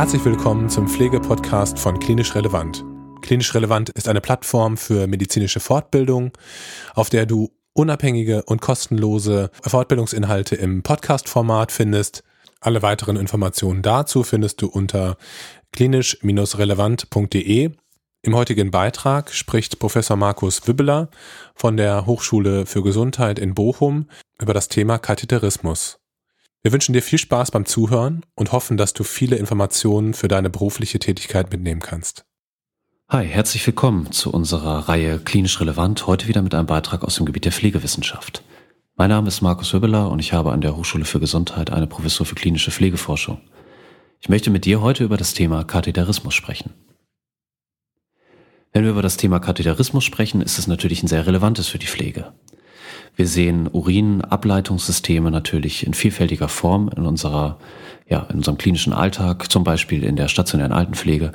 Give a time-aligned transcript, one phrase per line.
[0.00, 2.86] Herzlich willkommen zum Pflegepodcast von Klinisch Relevant.
[3.20, 6.32] Klinisch Relevant ist eine Plattform für medizinische Fortbildung,
[6.94, 12.24] auf der du unabhängige und kostenlose Fortbildungsinhalte im Podcast-Format findest.
[12.62, 15.18] Alle weiteren Informationen dazu findest du unter
[15.72, 17.70] klinisch-relevant.de.
[18.22, 21.10] Im heutigen Beitrag spricht Professor Markus Wibbeler
[21.54, 24.08] von der Hochschule für Gesundheit in Bochum
[24.40, 25.99] über das Thema Katheterismus.
[26.62, 30.50] Wir wünschen dir viel Spaß beim Zuhören und hoffen, dass du viele Informationen für deine
[30.50, 32.26] berufliche Tätigkeit mitnehmen kannst.
[33.08, 37.24] Hi, herzlich willkommen zu unserer Reihe Klinisch Relevant, heute wieder mit einem Beitrag aus dem
[37.24, 38.44] Gebiet der Pflegewissenschaft.
[38.94, 42.26] Mein Name ist Markus Wibbeler und ich habe an der Hochschule für Gesundheit eine Professur
[42.26, 43.40] für klinische Pflegeforschung.
[44.20, 46.74] Ich möchte mit dir heute über das Thema Katheterismus sprechen.
[48.74, 51.86] Wenn wir über das Thema Katheterismus sprechen, ist es natürlich ein sehr relevantes für die
[51.86, 52.34] Pflege.
[53.16, 57.58] Wir sehen Urinableitungssysteme natürlich in vielfältiger Form in unserer,
[58.08, 61.32] ja, in unserem klinischen Alltag, zum Beispiel in der stationären Altenpflege,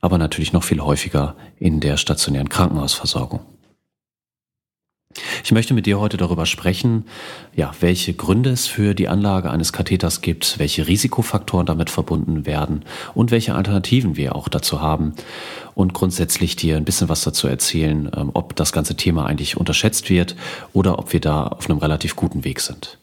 [0.00, 3.40] aber natürlich noch viel häufiger in der stationären Krankenhausversorgung.
[5.44, 7.04] Ich möchte mit dir heute darüber sprechen,
[7.54, 12.84] ja, welche Gründe es für die Anlage eines Katheters gibt, welche Risikofaktoren damit verbunden werden
[13.14, 15.14] und welche Alternativen wir auch dazu haben
[15.74, 20.10] und grundsätzlich dir ein bisschen was dazu erzählen, ähm, ob das ganze Thema eigentlich unterschätzt
[20.10, 20.36] wird
[20.72, 22.98] oder ob wir da auf einem relativ guten Weg sind.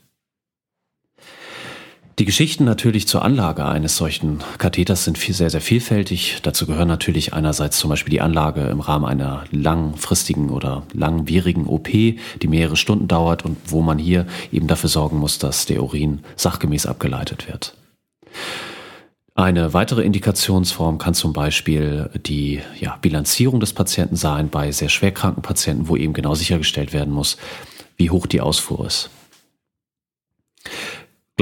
[2.19, 6.37] Die Geschichten natürlich zur Anlage eines solchen Katheters sind viel, sehr, sehr vielfältig.
[6.43, 11.87] Dazu gehören natürlich einerseits zum Beispiel die Anlage im Rahmen einer langfristigen oder langwierigen OP,
[11.87, 16.19] die mehrere Stunden dauert und wo man hier eben dafür sorgen muss, dass der Urin
[16.35, 17.75] sachgemäß abgeleitet wird.
[19.33, 25.41] Eine weitere Indikationsform kann zum Beispiel die ja, Bilanzierung des Patienten sein bei sehr schwerkranken
[25.41, 27.37] Patienten, wo eben genau sichergestellt werden muss,
[27.97, 29.09] wie hoch die Ausfuhr ist.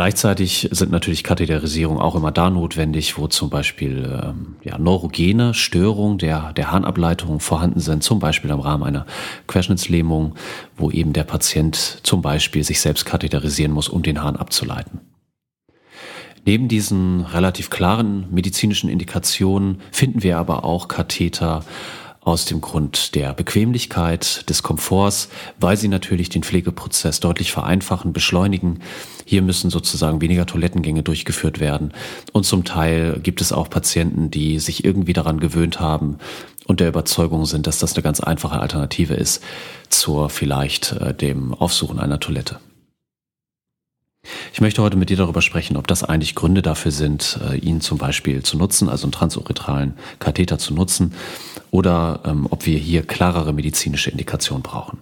[0.02, 6.18] Gleichzeitig sind natürlich Katheterisierung auch immer da notwendig, wo zum Beispiel ähm, ja, neurogene Störungen
[6.18, 9.06] der, der Harnableitung vorhanden sind, zum Beispiel im Rahmen einer
[9.46, 10.34] Querschnittslähmung,
[10.76, 15.02] wo eben der Patient zum Beispiel sich selbst katheterisieren muss, um den Hahn abzuleiten.
[16.46, 21.64] Neben diesen relativ klaren medizinischen Indikationen finden wir aber auch Katheter
[22.22, 28.82] aus dem Grund der Bequemlichkeit, des Komforts, weil sie natürlich den Pflegeprozess deutlich vereinfachen, beschleunigen.
[29.26, 31.94] Hier müssen sozusagen weniger Toilettengänge durchgeführt werden.
[32.32, 36.18] Und zum Teil gibt es auch Patienten, die sich irgendwie daran gewöhnt haben
[36.66, 39.44] und der Überzeugung sind, dass das eine ganz einfache Alternative ist
[39.90, 42.60] zur vielleicht äh, dem Aufsuchen einer Toilette.
[44.54, 47.82] Ich möchte heute mit dir darüber sprechen, ob das eigentlich Gründe dafür sind, äh, ihn
[47.82, 51.14] zum Beispiel zu nutzen, also einen transuretralen Katheter zu nutzen,
[51.72, 55.00] oder ähm, ob wir hier klarere medizinische Indikationen brauchen.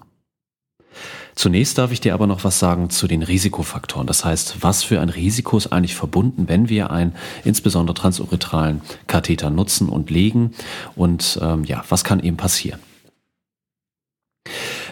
[1.35, 4.07] Zunächst darf ich dir aber noch was sagen zu den Risikofaktoren.
[4.07, 7.15] Das heißt, was für ein Risiko ist eigentlich verbunden, wenn wir einen
[7.45, 10.53] insbesondere transuretralen Katheter nutzen und legen
[10.95, 12.79] und ähm, ja, was kann eben passieren?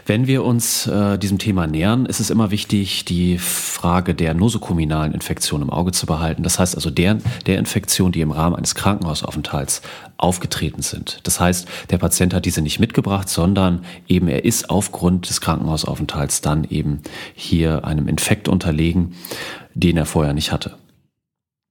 [0.08, 5.14] Wenn wir uns äh, diesem Thema nähern, ist es immer wichtig, die Frage der nosokominalen
[5.14, 6.44] Infektion im Auge zu behalten.
[6.44, 9.82] Das heißt also der, der Infektion, die im Rahmen eines Krankenhausaufenthalts
[10.16, 11.20] aufgetreten sind.
[11.24, 16.40] Das heißt, der Patient hat diese nicht mitgebracht, sondern eben er ist aufgrund des Krankenhausaufenthalts
[16.40, 17.02] dann eben
[17.36, 19.14] hier einem Infekt unterlegen,
[19.74, 20.78] den er vorher nicht hatte.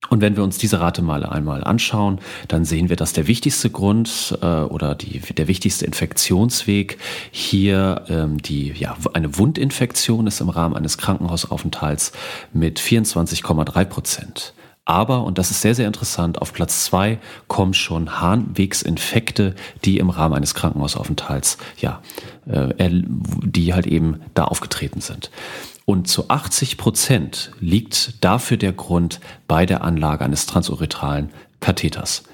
[0.09, 2.19] Und wenn wir uns diese Rate mal einmal anschauen,
[2.49, 6.99] dann sehen wir, dass der wichtigste Grund äh, oder die, der wichtigste Infektionsweg
[7.31, 12.13] hier ähm, die ja eine Wundinfektion ist im Rahmen eines Krankenhausaufenthalts
[12.53, 14.55] mit 24,3 Prozent.
[14.89, 17.19] Aber, und das ist sehr, sehr interessant, auf Platz zwei
[17.49, 22.01] kommen schon Harnwegsinfekte, die im Rahmen eines Krankenhausaufenthalts, ja,
[22.47, 25.33] äh, die halt eben da aufgetreten sind.
[25.87, 31.31] Und zu 80 Prozent liegt dafür der Grund bei der Anlage eines transuretralen
[31.61, 32.25] Katheters.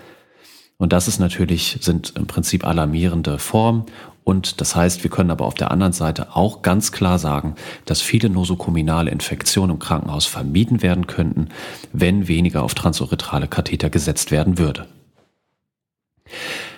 [0.79, 3.85] Und das ist natürlich, sind im Prinzip alarmierende Formen.
[4.25, 8.01] Und das heißt, wir können aber auf der anderen Seite auch ganz klar sagen, dass
[8.01, 11.49] viele nosokominale Infektionen im Krankenhaus vermieden werden könnten,
[11.93, 14.87] wenn weniger auf transuretrale Katheter gesetzt werden würde.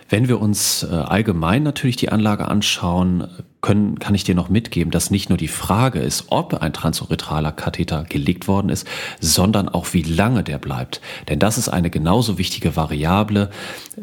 [0.08, 3.28] Wenn wir uns äh, allgemein natürlich die Anlage anschauen,
[3.62, 7.50] können, kann ich dir noch mitgeben, dass nicht nur die Frage ist, ob ein transurethraler
[7.50, 8.86] Katheter gelegt worden ist,
[9.20, 11.00] sondern auch wie lange der bleibt.
[11.28, 13.50] Denn das ist eine genauso wichtige Variable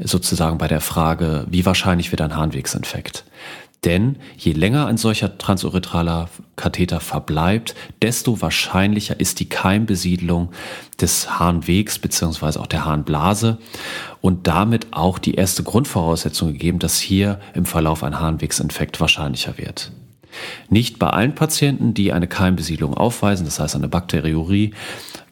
[0.03, 3.23] sozusagen bei der Frage, wie wahrscheinlich wird ein Harnwegsinfekt.
[3.83, 7.73] Denn je länger ein solcher transurethraler Katheter verbleibt,
[8.03, 10.51] desto wahrscheinlicher ist die Keimbesiedlung
[10.99, 13.57] des Harnwegs beziehungsweise auch der Harnblase
[14.21, 19.91] und damit auch die erste Grundvoraussetzung gegeben, dass hier im Verlauf ein Harnwegsinfekt wahrscheinlicher wird.
[20.69, 24.73] Nicht bei allen Patienten, die eine Keimbesiedlung aufweisen, das heißt eine Bakteriurie,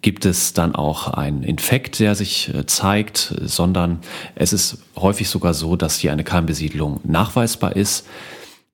[0.02, 4.00] gibt es dann auch einen Infekt, der sich äh, zeigt, sondern
[4.36, 8.06] es ist häufig sogar so, dass hier eine Keimbesiedlung nachweisbar ist,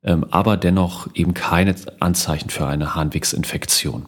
[0.05, 4.05] aber dennoch eben keine Anzeichen für eine Harnwegsinfektion.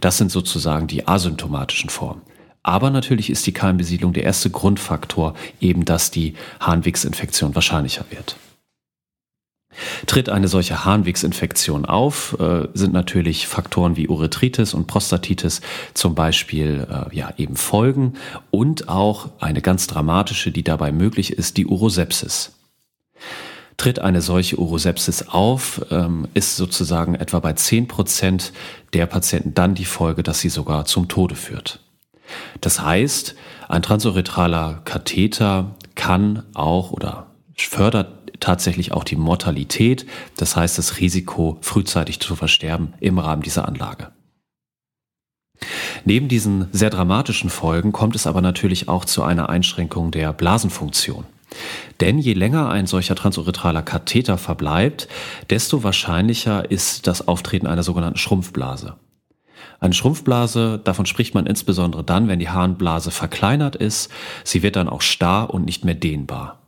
[0.00, 2.22] Das sind sozusagen die asymptomatischen Formen.
[2.62, 8.36] Aber natürlich ist die Keimbesiedlung der erste Grundfaktor, eben dass die Harnwegsinfektion wahrscheinlicher wird.
[10.06, 15.60] Tritt eine solche Harnwegsinfektion auf, äh, sind natürlich Faktoren wie Urethritis und Prostatitis
[15.94, 18.14] zum Beispiel äh, ja eben Folgen
[18.50, 22.52] und auch eine ganz dramatische, die dabei möglich ist, die Urosepsis.
[23.80, 28.52] Tritt eine solche Urosepsis auf, ähm, ist sozusagen etwa bei 10 Prozent
[28.92, 31.80] der Patienten dann die Folge, dass sie sogar zum Tode führt.
[32.60, 33.36] Das heißt,
[33.70, 40.04] ein transurethraler Katheter kann auch oder fördert tatsächlich auch die Mortalität,
[40.36, 44.12] das heißt das Risiko, frühzeitig zu versterben im Rahmen dieser Anlage.
[46.04, 51.24] Neben diesen sehr dramatischen Folgen kommt es aber natürlich auch zu einer Einschränkung der Blasenfunktion.
[52.00, 55.08] Denn je länger ein solcher transurethraler Katheter verbleibt,
[55.50, 58.96] desto wahrscheinlicher ist das Auftreten einer sogenannten Schrumpfblase.
[59.80, 64.10] Eine Schrumpfblase, davon spricht man insbesondere dann, wenn die Harnblase verkleinert ist.
[64.44, 66.59] Sie wird dann auch starr und nicht mehr dehnbar.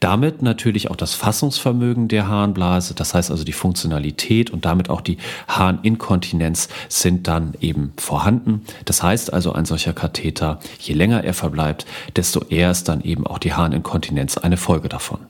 [0.00, 5.00] Damit natürlich auch das Fassungsvermögen der Harnblase, das heißt also die Funktionalität und damit auch
[5.00, 5.18] die
[5.48, 8.62] Harninkontinenz sind dann eben vorhanden.
[8.84, 11.86] Das heißt also ein solcher Katheter, je länger er verbleibt,
[12.16, 15.20] desto eher ist dann eben auch die Harninkontinenz eine Folge davon.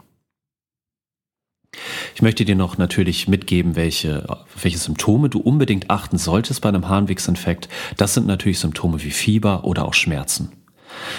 [2.14, 4.26] Ich möchte dir noch natürlich mitgeben, welche,
[4.60, 7.68] welche Symptome du unbedingt achten solltest bei einem Harnwegsinfekt.
[7.96, 10.52] Das sind natürlich Symptome wie Fieber oder auch Schmerzen.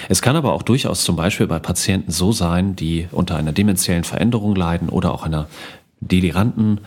[0.09, 4.03] Es kann aber auch durchaus zum Beispiel bei Patienten so sein, die unter einer dementiellen
[4.03, 5.47] Veränderung leiden oder auch einer
[6.03, 6.79] Deliranten,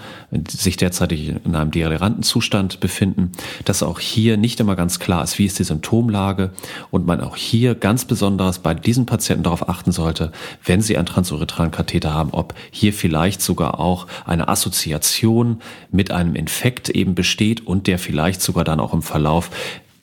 [0.49, 3.31] sich derzeit in einem deliranten Zustand befinden,
[3.64, 6.50] dass auch hier nicht immer ganz klar ist, wie ist die Symptomlage
[6.91, 10.32] und man auch hier ganz besonders bei diesen Patienten darauf achten sollte,
[10.64, 15.62] wenn sie einen transuretralen Katheter haben, ob hier vielleicht sogar auch eine Assoziation
[15.93, 19.50] mit einem Infekt eben besteht und der vielleicht sogar dann auch im Verlauf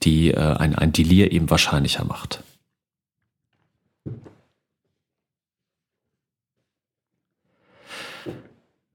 [0.03, 2.43] die äh, ein, ein Delir eben wahrscheinlicher macht.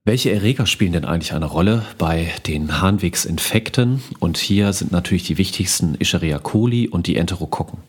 [0.07, 4.01] Welche Erreger spielen denn eigentlich eine Rolle bei den Harnwegsinfekten?
[4.19, 7.79] Und hier sind natürlich die wichtigsten Escherichia coli und die Enterokokken.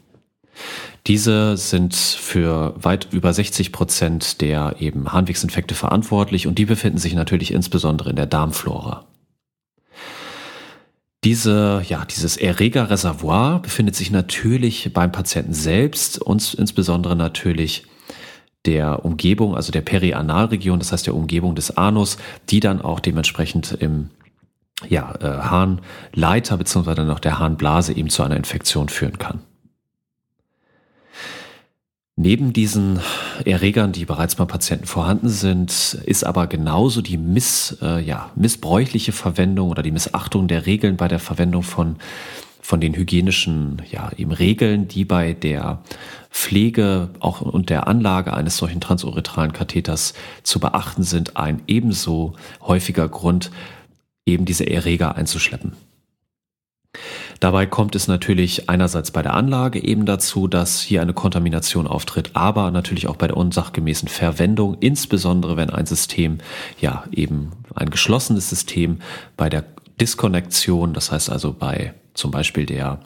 [1.06, 7.14] Diese sind für weit über 60 Prozent der eben Harnwegsinfekte verantwortlich und die befinden sich
[7.14, 9.06] natürlich insbesondere in der Darmflora.
[11.22, 17.84] Diese, ja, dieses Erregerreservoir befindet sich natürlich beim Patienten selbst und insbesondere natürlich
[18.66, 22.18] der Umgebung, also der Perianalregion, das heißt der Umgebung des Anus,
[22.50, 24.10] die dann auch dementsprechend im
[24.88, 29.40] ja, äh, Harnleiter beziehungsweise dann der Harnblase eben zu einer Infektion führen kann.
[32.20, 32.98] Neben diesen
[33.44, 39.12] Erregern, die bereits bei Patienten vorhanden sind, ist aber genauso die miss, äh, ja, missbräuchliche
[39.12, 41.94] Verwendung oder die Missachtung der Regeln bei der Verwendung von
[42.68, 45.82] von den hygienischen ja, eben Regeln, die bei der
[46.30, 53.08] Pflege auch und der Anlage eines solchen transuretralen Katheters zu beachten sind, ein ebenso häufiger
[53.08, 53.50] Grund,
[54.26, 55.72] eben diese Erreger einzuschleppen.
[57.40, 62.32] Dabei kommt es natürlich einerseits bei der Anlage eben dazu, dass hier eine Kontamination auftritt,
[62.34, 66.36] aber natürlich auch bei der unsachgemäßen Verwendung, insbesondere wenn ein System,
[66.82, 68.98] ja eben ein geschlossenes System
[69.38, 69.64] bei der
[70.00, 73.00] Diskonnektion, das heißt also bei zum Beispiel der,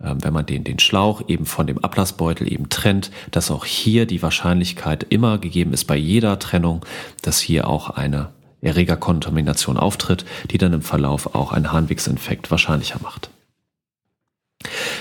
[0.00, 4.06] äh, wenn man den, den Schlauch eben von dem Ablassbeutel eben trennt, dass auch hier
[4.06, 6.84] die Wahrscheinlichkeit immer gegeben ist bei jeder Trennung,
[7.22, 8.30] dass hier auch eine
[8.62, 13.30] Erregerkontamination auftritt, die dann im Verlauf auch einen Harnwegsinfekt wahrscheinlicher macht.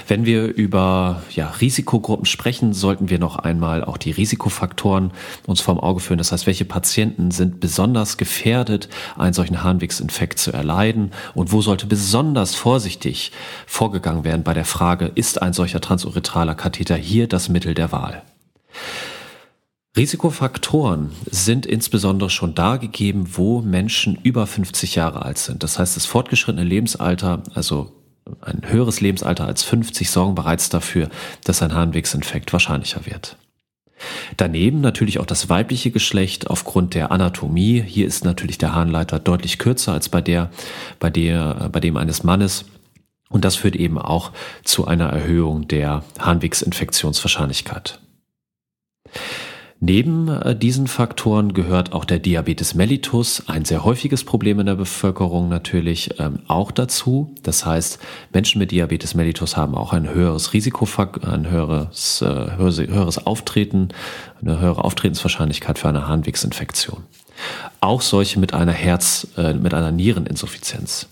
[0.08, 5.12] Wenn wir über ja, Risikogruppen sprechen, sollten wir noch einmal auch die Risikofaktoren
[5.46, 6.18] uns vorm Auge führen.
[6.18, 11.86] Das heißt, welche Patienten sind besonders gefährdet, einen solchen Harnwegsinfekt zu erleiden und wo sollte
[11.86, 13.32] besonders vorsichtig
[13.66, 18.24] vorgegangen werden bei der Frage, ist ein solcher transurethraler Katheter hier das Mittel der Wahl?
[19.96, 25.62] Risikofaktoren sind insbesondere schon da gegeben, wo Menschen über 50 Jahre alt sind.
[25.62, 27.92] Das heißt, das fortgeschrittene Lebensalter, also
[28.42, 31.10] ein höheres Lebensalter als 50 sorgen bereits dafür,
[31.44, 33.38] dass ein Harnwegsinfekt wahrscheinlicher wird.
[34.38, 37.82] Daneben natürlich auch das weibliche Geschlecht aufgrund der Anatomie.
[37.82, 40.50] Hier ist natürlich der Harnleiter deutlich kürzer als bei der,
[41.00, 42.66] bei der, bei dem eines Mannes.
[43.30, 44.32] Und das führt eben auch
[44.64, 48.00] zu einer Erhöhung der Harnwegsinfektionswahrscheinlichkeit.
[49.86, 54.76] Neben äh, diesen Faktoren gehört auch der Diabetes mellitus, ein sehr häufiges Problem in der
[54.76, 57.36] Bevölkerung natürlich ähm, auch dazu.
[57.44, 58.00] Das heißt,
[58.32, 60.88] Menschen mit Diabetes mellitus haben auch ein höheres Risiko,
[61.30, 63.90] ein höheres, äh, höheres Auftreten,
[64.42, 67.04] eine höhere Auftretenswahrscheinlichkeit für eine Harnwegsinfektion.
[67.82, 71.10] Auch solche mit einer Herz, äh, mit einer Niereninsuffizienz.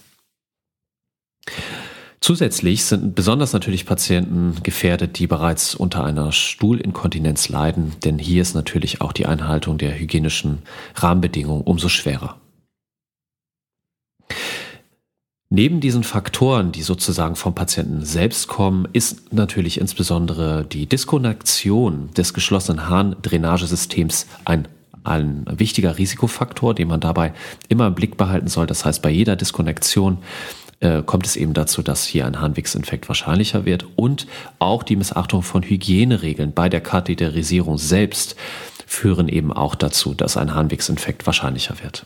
[2.24, 8.54] Zusätzlich sind besonders natürlich Patienten gefährdet, die bereits unter einer Stuhlinkontinenz leiden, denn hier ist
[8.54, 10.60] natürlich auch die Einhaltung der hygienischen
[10.94, 12.40] Rahmenbedingungen umso schwerer.
[15.50, 22.36] Neben diesen Faktoren, die sozusagen vom Patienten selbst kommen, ist natürlich insbesondere die Diskonnektion des
[22.36, 24.68] geschlossenen Harndrainagesystems ein
[25.04, 27.34] ein wichtiger Risikofaktor, den man dabei
[27.70, 28.68] immer im Blick behalten soll.
[28.68, 30.20] Das heißt, bei jeder Diskonnektion
[30.82, 34.28] äh, kommt es eben dazu, dass hier ein Harnwegsinfekt wahrscheinlicher wird und
[34.60, 38.36] auch die Missachtung von Hygieneregeln bei der Katheterisierung selbst
[38.86, 42.06] führen eben auch dazu, dass ein Harnwegsinfekt wahrscheinlicher wird.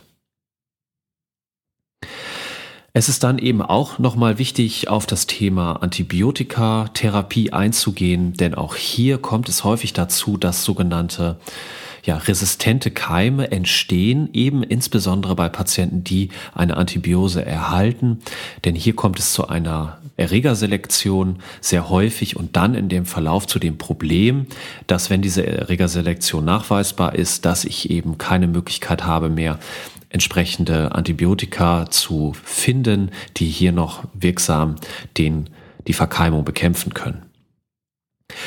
[2.92, 9.18] Es ist dann eben auch nochmal wichtig, auf das Thema Antibiotikatherapie einzugehen, denn auch hier
[9.18, 11.36] kommt es häufig dazu, dass sogenannte
[12.06, 18.20] ja, resistente Keime entstehen, eben insbesondere bei Patienten, die eine Antibiose erhalten.
[18.64, 23.58] Denn hier kommt es zu einer Erregerselektion sehr häufig und dann in dem Verlauf zu
[23.58, 24.46] dem Problem,
[24.86, 29.58] dass wenn diese Erregerselektion nachweisbar ist, dass ich eben keine Möglichkeit habe mehr,
[30.08, 34.76] entsprechende Antibiotika zu finden, die hier noch wirksam
[35.18, 35.50] den,
[35.88, 37.25] die Verkeimung bekämpfen können.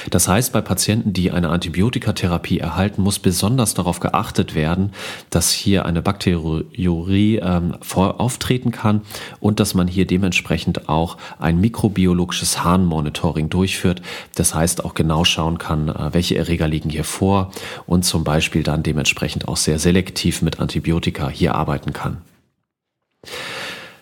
[0.09, 4.91] Das heißt, bei Patienten, die eine Antibiotikatherapie erhalten, muss besonders darauf geachtet werden,
[5.29, 9.01] dass hier eine Bakteriurie ähm, auftreten kann
[9.39, 14.01] und dass man hier dementsprechend auch ein mikrobiologisches Harnmonitoring durchführt.
[14.35, 17.51] Das heißt, auch genau schauen kann, äh, welche Erreger liegen hier vor
[17.85, 22.17] und zum Beispiel dann dementsprechend auch sehr selektiv mit Antibiotika hier arbeiten kann.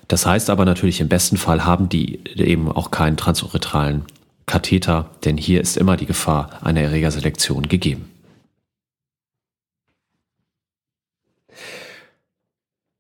[0.08, 4.06] Das heißt aber natürlich, im besten Fall haben die eben auch keinen transuretralen
[4.48, 8.12] Katheter, denn hier ist immer die Gefahr einer Erregerselektion gegeben.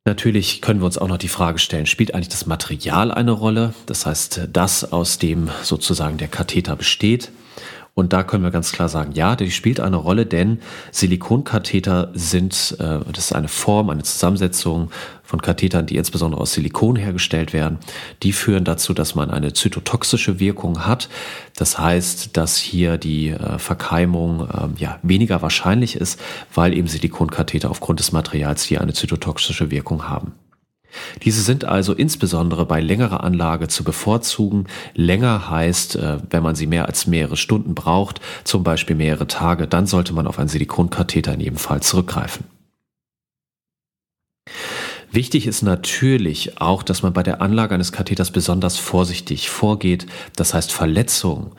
[0.06, 3.74] Natürlich können wir uns auch noch die Frage stellen, spielt eigentlich das Material eine Rolle?
[3.88, 7.32] Das heißt, das, aus dem sozusagen der Katheter besteht.
[7.98, 10.60] Und da können wir ganz klar sagen, ja, die spielt eine Rolle, denn
[10.92, 14.92] Silikonkatheter sind, äh, das ist eine Form, eine Zusammensetzung
[15.24, 17.80] von Kathetern, die insbesondere aus Silikon hergestellt werden.
[18.22, 21.10] Die führen dazu, dass man eine zytotoxische Wirkung hat.
[21.56, 26.20] Das heißt, dass hier die äh, Verkeimung äh, ja, weniger wahrscheinlich ist,
[26.54, 30.34] weil eben Silikonkatheter aufgrund des Materials hier eine zytotoxische Wirkung haben.
[31.24, 34.68] Diese sind also insbesondere bei längerer Anlage zu bevorzugen.
[34.94, 39.68] Länger heißt, äh, wenn man sie mehr als mehrere Stunden braucht, zum Beispiel mehrere Tage,
[39.68, 42.46] dann sollte man auf einen Silikonkatheter in jedem Fall zurückgreifen.
[45.12, 50.06] Wichtig ist natürlich auch, dass man bei der Anlage eines Katheters besonders vorsichtig vorgeht.
[50.36, 51.54] Das heißt, Verletzungen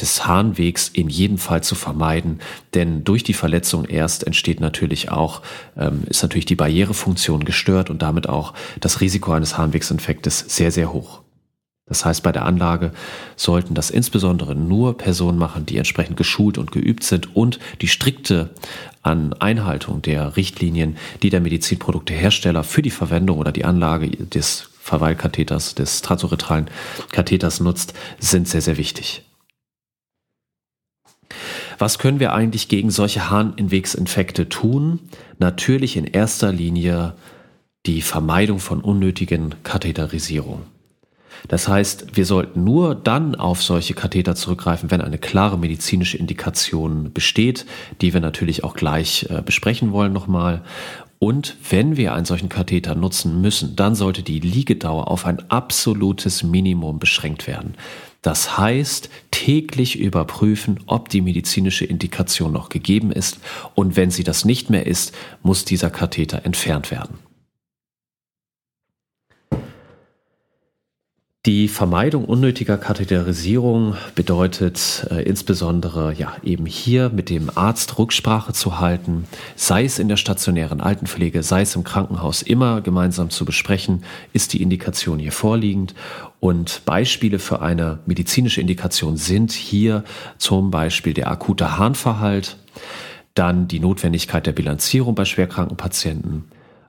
[0.00, 2.40] des Harnwegs in jedem Fall zu vermeiden,
[2.74, 5.42] denn durch die Verletzung erst entsteht natürlich auch,
[5.76, 10.92] ähm, ist natürlich die Barrierefunktion gestört und damit auch das Risiko eines Harnwegsinfektes sehr, sehr
[10.92, 11.22] hoch.
[11.86, 12.92] Das heißt, bei der Anlage
[13.36, 18.50] sollten das insbesondere nur Personen machen, die entsprechend geschult und geübt sind und die strikte
[19.02, 25.74] an Einhaltung der Richtlinien, die der Medizinproduktehersteller für die Verwendung oder die Anlage des Verweilkatheters,
[25.74, 26.70] des transuretralen
[27.10, 29.24] Katheters nutzt, sind sehr, sehr wichtig.
[31.78, 35.00] Was können wir eigentlich gegen solche Harninwegsinfekte tun?
[35.38, 37.14] Natürlich in erster Linie
[37.86, 40.62] die Vermeidung von unnötigen Katheterisierung.
[41.48, 47.12] Das heißt, wir sollten nur dann auf solche Katheter zurückgreifen, wenn eine klare medizinische Indikation
[47.12, 47.66] besteht,
[48.00, 50.62] die wir natürlich auch gleich äh, besprechen wollen nochmal.
[51.18, 56.42] Und wenn wir einen solchen Katheter nutzen müssen, dann sollte die Liegedauer auf ein absolutes
[56.42, 57.74] Minimum beschränkt werden.
[58.22, 63.40] Das heißt, täglich überprüfen, ob die medizinische Indikation noch gegeben ist
[63.74, 65.12] und wenn sie das nicht mehr ist,
[65.42, 67.18] muss dieser Katheter entfernt werden.
[71.44, 78.78] Die Vermeidung unnötiger Katheterisierung bedeutet äh, insbesondere ja eben hier mit dem Arzt Rücksprache zu
[78.78, 79.24] halten,
[79.56, 84.52] sei es in der stationären Altenpflege, sei es im Krankenhaus, immer gemeinsam zu besprechen, ist
[84.52, 85.96] die Indikation hier vorliegend.
[86.38, 90.04] Und Beispiele für eine medizinische Indikation sind hier
[90.38, 92.56] zum Beispiel der akute Harnverhalt,
[93.34, 96.44] dann die Notwendigkeit der Bilanzierung bei schwerkranken Patienten,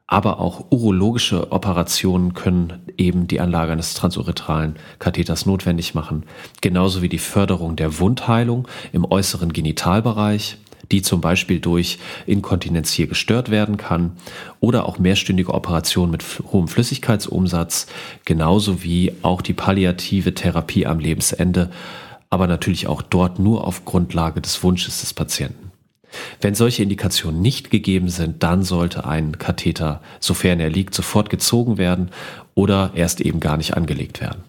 [0.07, 6.25] aber auch urologische Operationen können eben die Anlage eines transuretralen Katheters notwendig machen,
[6.61, 10.57] genauso wie die Förderung der Wundheilung im äußeren Genitalbereich.
[10.91, 14.11] die zum Beispiel durch Inkontinenz hier gestört werden kann
[14.59, 17.87] oder auch mehrstündige Operationen mit hohem Flüssigkeitsumsatz,
[18.25, 21.71] genauso wie auch die palliative Therapie am Lebensende,
[22.29, 25.62] aber natürlich auch dort nur auf Grundlage des Wunsches des Patienten.
[26.41, 31.77] Wenn solche Indikationen nicht gegeben sind, dann sollte ein Katheter, sofern er liegt, sofort gezogen
[31.77, 32.09] werden
[32.55, 34.43] oder erst eben gar nicht angelegt werden.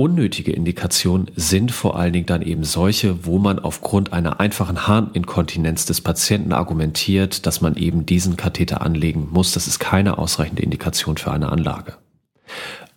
[0.00, 5.84] Unnötige Indikationen sind vor allen Dingen dann eben solche, wo man aufgrund einer einfachen Harninkontinenz
[5.84, 9.52] des Patienten argumentiert, dass man eben diesen Katheter anlegen muss.
[9.52, 11.98] Das ist keine ausreichende Indikation für eine Anlage.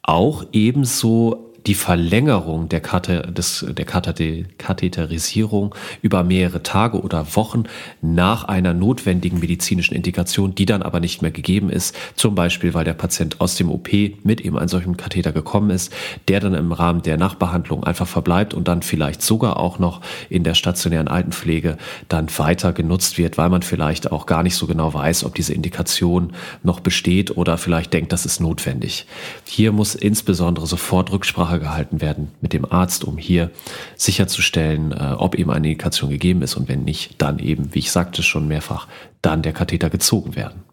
[0.02, 7.64] Auch ebenso die Verlängerung der, Karte, des, der Katheterisierung über mehrere Tage oder Wochen
[8.02, 12.84] nach einer notwendigen medizinischen Indikation, die dann aber nicht mehr gegeben ist, zum Beispiel weil
[12.84, 13.90] der Patient aus dem OP
[14.24, 15.94] mit eben einem solchen Katheter gekommen ist,
[16.28, 20.44] der dann im Rahmen der Nachbehandlung einfach verbleibt und dann vielleicht sogar auch noch in
[20.44, 21.78] der stationären Altenpflege
[22.10, 25.54] dann weiter genutzt wird, weil man vielleicht auch gar nicht so genau weiß, ob diese
[25.54, 29.06] Indikation noch besteht oder vielleicht denkt, das ist notwendig.
[29.46, 33.52] Hier muss insbesondere sofort Rücksprache Rücksprache gehalten werden mit dem Arzt, um hier
[33.96, 37.92] sicherzustellen, äh, ob eben eine Indikation gegeben ist und wenn nicht, dann eben, wie ich
[37.92, 38.88] sagte schon mehrfach,
[39.22, 40.64] dann der Katheter gezogen werden.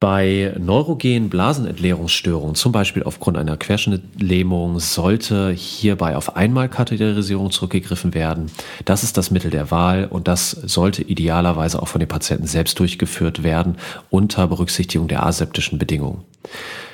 [0.00, 8.46] Bei neurogenen Blasenentleerungsstörungen, zum Beispiel aufgrund einer Querschnittlähmung, sollte hierbei auf Einmalkatheterisierung zurückgegriffen werden.
[8.84, 12.78] Das ist das Mittel der Wahl und das sollte idealerweise auch von den Patienten selbst
[12.78, 13.76] durchgeführt werden
[14.08, 16.22] unter Berücksichtigung der aseptischen Bedingungen.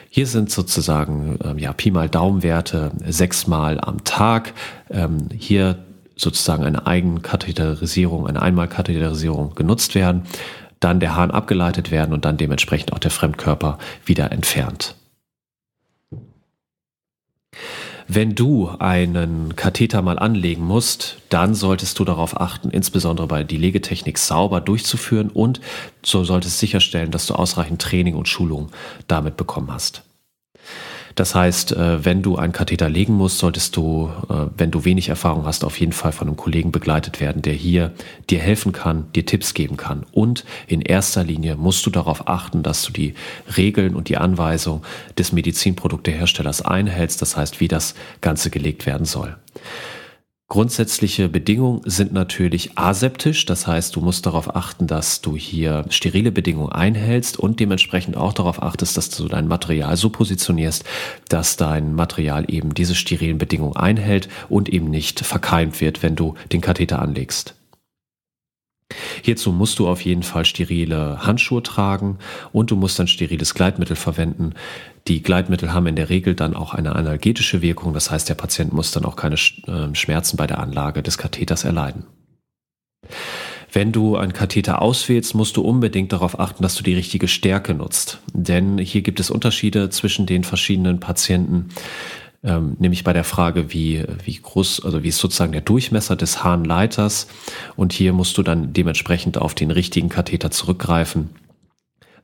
[0.09, 4.55] Hier sind sozusagen ähm, ja, Pi mal Daumenwerte sechsmal am Tag.
[4.89, 5.85] Ähm, hier
[6.17, 10.23] sozusagen eine Eigenkatheterisierung, eine Einmalkatheterisierung genutzt werden
[10.85, 14.95] dann der Hahn abgeleitet werden und dann dementsprechend auch der Fremdkörper wieder entfernt.
[18.07, 23.57] Wenn du einen Katheter mal anlegen musst, dann solltest du darauf achten, insbesondere bei die
[23.57, 25.63] Legetechnik sauber durchzuführen und
[26.05, 28.71] so solltest sicherstellen, dass du ausreichend Training und Schulung
[29.09, 30.03] damit bekommen hast.
[31.15, 35.09] Das heißt, äh, wenn du einen Katheter legen musst, solltest du, äh, wenn du wenig
[35.09, 37.93] Erfahrung hast, auf jeden Fall von einem Kollegen begleitet werden, der hier
[38.31, 40.05] dir helfen kann, dir Tipps geben kann.
[40.13, 43.15] Und in erster Linie musst du darauf achten, dass du die
[43.57, 44.83] Regeln und die Anweisung
[45.17, 47.23] des Medizinprodukteherstellers einhältst.
[47.23, 49.37] Das heißt, wie das Ganze gelegt werden soll.
[50.55, 56.31] Grundsätzliche Bedingungen sind natürlich aseptisch, das heißt, du musst darauf achten, dass du hier sterile
[56.31, 60.85] Bedingungen einhältst und dementsprechend auch darauf achtest, dass du dein Material so positionierst,
[61.29, 66.35] dass dein Material eben diese sterilen Bedingungen einhält und eben nicht verkeimt wird, wenn du
[66.53, 67.57] den Katheter anlegst.
[69.25, 72.19] Hierzu musst du auf jeden Fall sterile Handschuhe tragen
[72.53, 74.53] und du musst ein steriles Gleitmittel verwenden.
[75.09, 78.75] Die Gleitmittel haben in der Regel dann auch eine analgetische Wirkung, das heißt, der Patient
[78.75, 82.05] muss dann auch keine ähm, Schmerzen bei der Anlage des Katheters erleiden.
[83.73, 87.73] Wenn du einen Katheter auswählst, musst du unbedingt darauf achten, dass du die richtige Stärke
[87.73, 88.21] nutzt.
[88.35, 91.71] Denn hier gibt es Unterschiede zwischen den verschiedenen Patienten
[92.45, 96.45] ähm, nämlich bei der Frage, wie, wie groß, also wie ist sozusagen der Durchmesser des
[96.45, 97.27] Harnleiters.
[97.75, 101.31] Und hier musst du dann dementsprechend auf den richtigen Katheter zurückgreifen.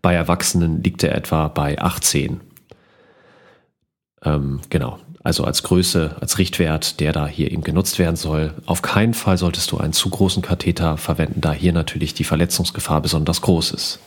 [0.02, 2.40] Bei Erwachsenen liegt er etwa bei 18.
[4.22, 4.98] Ähm, genau.
[5.22, 8.54] Also als Größe, als Richtwert, der da hier eben genutzt werden soll.
[8.64, 13.02] Auf keinen Fall solltest du einen zu großen Katheter verwenden, da hier natürlich die Verletzungsgefahr
[13.02, 14.00] besonders groß ist.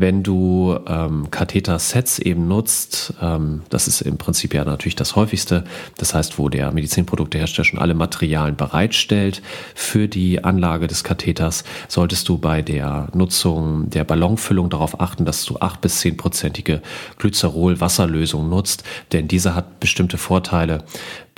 [0.00, 5.64] Wenn du ähm, Katheter-Sets eben nutzt, ähm, das ist im Prinzip ja natürlich das häufigste,
[5.96, 9.42] das heißt, wo der Medizinproduktehersteller schon alle Materialien bereitstellt
[9.74, 15.44] für die Anlage des Katheters, solltest du bei der Nutzung der Ballonfüllung darauf achten, dass
[15.44, 16.80] du acht bis zehnprozentige
[17.18, 20.84] Glycerol-Wasserlösung nutzt, denn diese hat bestimmte Vorteile,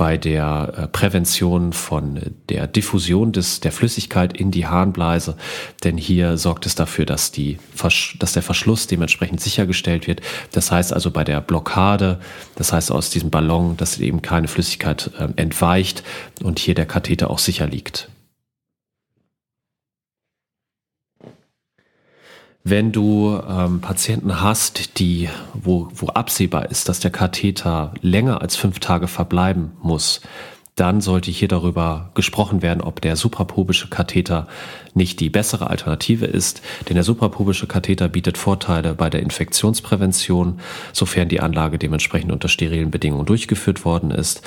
[0.01, 2.19] bei der äh, Prävention von
[2.49, 5.37] der Diffusion des, der Flüssigkeit in die Harnbleise,
[5.85, 7.59] denn hier sorgt es dafür, dass, die,
[8.19, 10.23] dass der Verschluss dementsprechend sichergestellt wird.
[10.51, 12.19] Das heißt also bei der Blockade,
[12.57, 16.03] das heißt aus diesem Ballon, dass eben keine Flüssigkeit äh, entweicht
[16.43, 18.09] und hier der Katheter auch sicher liegt.
[22.65, 28.57] Wenn du ähm, Patienten hast, die, wo, wo absehbar ist, dass der Katheter länger als
[28.57, 30.23] fünf Tage verbleiben muss,
[30.77, 34.47] dann sollte hier darüber gesprochen werden, ob der suprapubische Katheter
[34.95, 36.63] nicht die bessere Alternative ist.
[36.89, 40.61] Denn der suprapubische Katheter bietet Vorteile bei der Infektionsprävention,
[40.93, 44.43] sofern die Anlage dementsprechend unter sterilen Bedingungen durchgeführt worden ist,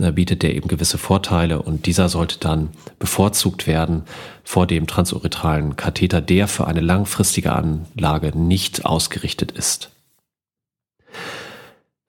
[0.00, 4.02] äh, bietet der eben gewisse Vorteile und dieser sollte dann bevorzugt werden
[4.44, 9.90] vor dem transuretralen Katheter, der für eine langfristige Anlage nicht ausgerichtet ist.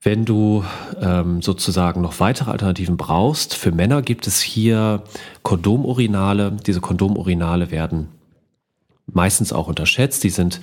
[0.01, 0.63] Wenn du
[1.01, 5.03] ähm, sozusagen noch weitere Alternativen brauchst, für Männer gibt es hier
[5.41, 6.51] Kondomurinale.
[6.65, 8.09] Diese Kondomurinale werden
[9.11, 10.23] meistens auch unterschätzt.
[10.23, 10.61] Die sind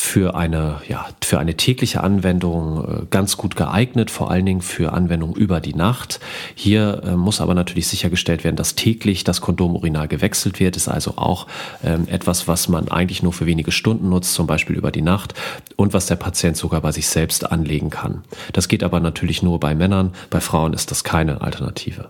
[0.00, 4.92] für eine, ja, für eine tägliche Anwendung äh, ganz gut geeignet, vor allen Dingen für
[4.92, 6.20] Anwendungen über die Nacht.
[6.54, 10.76] Hier äh, muss aber natürlich sichergestellt werden, dass täglich das Kondomurinal gewechselt wird.
[10.76, 11.48] Ist also auch
[11.82, 15.34] ähm, etwas, was man eigentlich nur für wenige Stunden nutzt, zum Beispiel über die Nacht
[15.74, 18.22] und was der Patient sogar bei sich selbst anlegen kann.
[18.52, 20.12] Das geht aber natürlich nur bei Männern.
[20.30, 22.08] Bei Frauen ist das keine Alternative.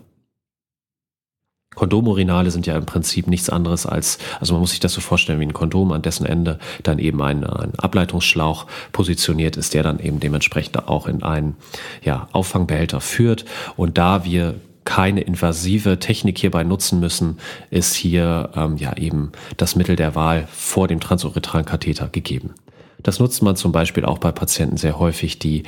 [1.75, 5.39] Kondomurinale sind ja im Prinzip nichts anderes als, also man muss sich das so vorstellen
[5.39, 9.99] wie ein Kondom, an dessen Ende dann eben ein, ein Ableitungsschlauch positioniert ist, der dann
[9.99, 11.55] eben dementsprechend auch in einen
[12.03, 13.45] ja, Auffangbehälter führt.
[13.77, 17.37] Und da wir keine invasive Technik hierbei nutzen müssen,
[17.69, 22.55] ist hier ähm, ja eben das Mittel der Wahl vor dem transuretralen Katheter gegeben.
[23.01, 25.63] Das nutzt man zum Beispiel auch bei Patienten sehr häufig, die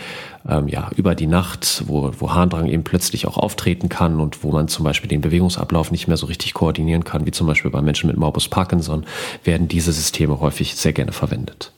[0.48, 4.52] ähm, ja über die Nacht, wo, wo Harndrang eben plötzlich auch auftreten kann und wo
[4.52, 7.82] man zum Beispiel den Bewegungsablauf nicht mehr so richtig koordinieren kann, wie zum Beispiel bei
[7.82, 9.06] Menschen mit Morbus Parkinson,
[9.44, 11.72] werden diese Systeme häufig sehr gerne verwendet.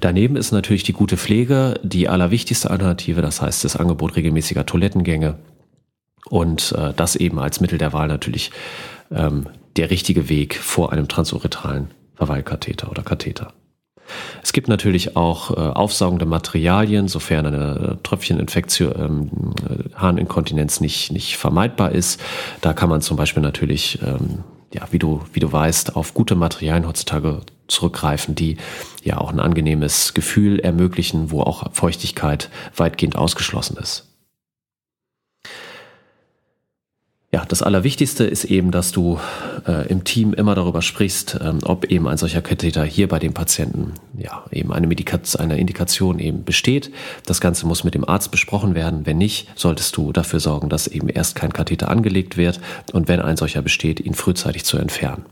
[0.00, 5.38] Daneben ist natürlich die gute Pflege die allerwichtigste Alternative, das heißt das Angebot regelmäßiger Toilettengänge
[6.28, 8.50] und äh, das eben als Mittel der Wahl natürlich
[9.10, 13.52] ähm, der richtige Weg vor einem transuretralen Verweilkatheter oder Katheter.
[14.42, 19.30] Es gibt natürlich auch äh, aufsaugende Materialien, sofern eine Tröpfcheninfektion, ähm,
[19.68, 22.20] äh, Harninkontinenz nicht, nicht vermeidbar ist.
[22.60, 26.34] Da kann man zum Beispiel natürlich, ähm, ja, wie du, wie du weißt, auf gute
[26.34, 28.56] Materialien heutzutage zurückgreifen, die
[29.02, 34.13] ja auch ein angenehmes Gefühl ermöglichen, wo auch Feuchtigkeit weitgehend ausgeschlossen ist.
[37.34, 39.18] Ja, das Allerwichtigste ist eben, dass du
[39.66, 43.34] äh, im Team immer darüber sprichst, ähm, ob eben ein solcher Katheter hier bei dem
[43.34, 46.92] Patienten ja eben eine, Medikation, eine Indikation eben besteht.
[47.26, 49.04] Das Ganze muss mit dem Arzt besprochen werden.
[49.04, 52.60] Wenn nicht, solltest du dafür sorgen, dass eben erst kein Katheter angelegt wird
[52.92, 55.24] und wenn ein solcher besteht, ihn frühzeitig zu entfernen.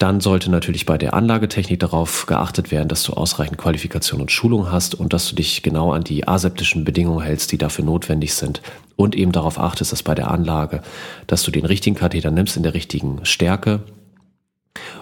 [0.00, 4.72] Dann sollte natürlich bei der Anlagetechnik darauf geachtet werden, dass du ausreichend Qualifikation und Schulung
[4.72, 8.62] hast und dass du dich genau an die aseptischen Bedingungen hältst, die dafür notwendig sind.
[8.96, 10.80] Und eben darauf achtest, dass bei der Anlage,
[11.26, 13.80] dass du den richtigen Katheter nimmst in der richtigen Stärke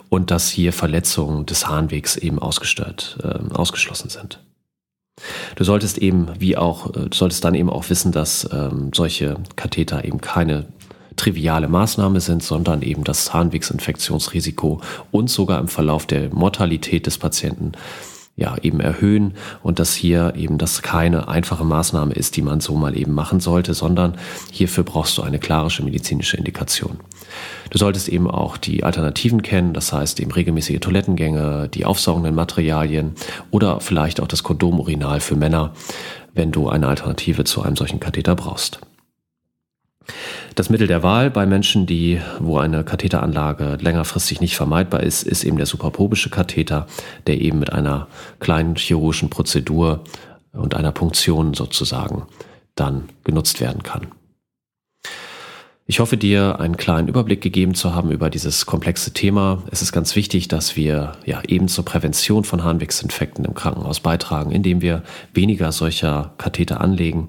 [0.08, 4.40] und dass hier Verletzungen des Harnwegs eben ausgestört, äh, ausgeschlossen sind.
[5.54, 10.04] Du solltest eben, wie auch, äh, solltest dann eben auch wissen, dass ähm, solche Katheter
[10.04, 10.66] eben keine
[11.18, 17.72] triviale Maßnahme sind, sondern eben das Harnwegsinfektionsrisiko und sogar im Verlauf der Mortalität des Patienten
[18.38, 22.76] ja, eben erhöhen und dass hier eben das keine einfache Maßnahme ist, die man so
[22.76, 24.16] mal eben machen sollte, sondern
[24.52, 27.00] hierfür brauchst du eine klarische medizinische Indikation.
[27.70, 33.16] Du solltest eben auch die Alternativen kennen, das heißt eben regelmäßige Toilettengänge, die aufsaugenden Materialien
[33.50, 35.72] oder vielleicht auch das Kondomurinal für Männer,
[36.32, 38.80] wenn du eine Alternative zu einem solchen Katheter brauchst.
[40.58, 45.44] Das Mittel der Wahl bei Menschen, die, wo eine Katheteranlage längerfristig nicht vermeidbar ist, ist
[45.44, 46.88] eben der supraprobische Katheter,
[47.28, 48.08] der eben mit einer
[48.40, 50.02] kleinen chirurgischen Prozedur
[50.50, 52.24] und einer Punktion sozusagen
[52.74, 54.08] dann genutzt werden kann.
[55.86, 59.62] Ich hoffe, dir einen kleinen Überblick gegeben zu haben über dieses komplexe Thema.
[59.70, 64.50] Es ist ganz wichtig, dass wir ja eben zur Prävention von Harnwegsinfekten im Krankenhaus beitragen,
[64.50, 67.28] indem wir weniger solcher Katheter anlegen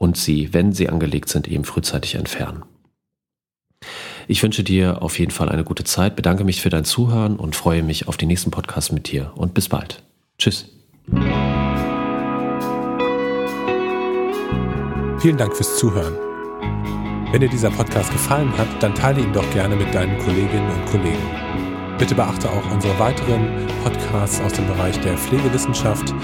[0.00, 2.64] und sie, wenn sie angelegt sind, eben frühzeitig entfernen.
[4.28, 7.54] Ich wünsche dir auf jeden Fall eine gute Zeit, bedanke mich für dein Zuhören und
[7.54, 10.02] freue mich auf den nächsten Podcast mit dir und bis bald.
[10.38, 10.70] Tschüss.
[15.18, 16.14] Vielen Dank fürs Zuhören.
[17.30, 20.86] Wenn dir dieser Podcast gefallen hat, dann teile ihn doch gerne mit deinen Kolleginnen und
[20.86, 21.79] Kollegen.
[22.00, 23.46] Bitte beachte auch unsere weiteren
[23.84, 26.14] Podcasts aus dem Bereich der Pflegewissenschaft,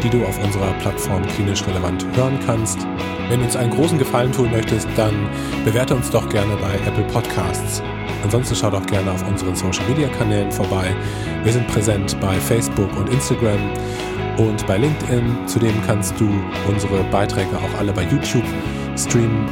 [0.00, 2.86] die du auf unserer Plattform klinisch relevant hören kannst.
[3.28, 5.28] Wenn du uns einen großen Gefallen tun möchtest, dann
[5.64, 7.82] bewerte uns doch gerne bei Apple Podcasts.
[8.22, 10.94] Ansonsten schau doch gerne auf unseren Social Media Kanälen vorbei.
[11.42, 13.58] Wir sind präsent bei Facebook und Instagram
[14.36, 15.48] und bei LinkedIn.
[15.48, 16.30] Zudem kannst du
[16.68, 18.46] unsere Beiträge auch alle bei YouTube
[18.96, 19.48] streamen.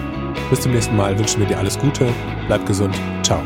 [0.48, 2.06] Bis zum nächsten Mal wünschen wir dir alles Gute,
[2.46, 3.42] bleib gesund, ciao.